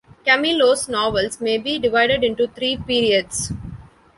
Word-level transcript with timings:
Camilo's 0.25 0.89
novels 0.89 1.39
may 1.39 1.59
be 1.59 1.77
divided 1.77 2.23
into 2.23 2.47
three 2.47 2.75
periods. 2.75 3.51